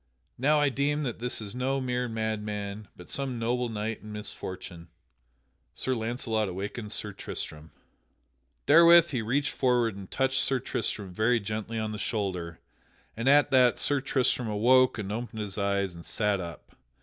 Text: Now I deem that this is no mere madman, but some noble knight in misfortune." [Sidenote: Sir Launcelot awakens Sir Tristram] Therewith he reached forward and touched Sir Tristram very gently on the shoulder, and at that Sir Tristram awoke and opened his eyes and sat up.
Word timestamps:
Now 0.39 0.59
I 0.59 0.69
deem 0.69 1.03
that 1.03 1.19
this 1.19 1.41
is 1.41 1.53
no 1.55 1.79
mere 1.79 2.09
madman, 2.09 2.87
but 2.95 3.11
some 3.11 3.37
noble 3.37 3.69
knight 3.69 4.01
in 4.01 4.11
misfortune." 4.11 4.87
[Sidenote: 5.75 5.75
Sir 5.75 5.93
Launcelot 5.93 6.49
awakens 6.49 6.95
Sir 6.95 7.13
Tristram] 7.13 7.69
Therewith 8.65 9.11
he 9.11 9.21
reached 9.21 9.51
forward 9.51 9.95
and 9.95 10.09
touched 10.09 10.41
Sir 10.41 10.57
Tristram 10.59 11.13
very 11.13 11.39
gently 11.39 11.77
on 11.77 11.91
the 11.91 11.99
shoulder, 11.99 12.59
and 13.15 13.29
at 13.29 13.51
that 13.51 13.77
Sir 13.77 14.01
Tristram 14.01 14.47
awoke 14.49 14.97
and 14.97 15.11
opened 15.11 15.39
his 15.41 15.59
eyes 15.59 15.93
and 15.93 16.03
sat 16.03 16.39
up. 16.39 16.71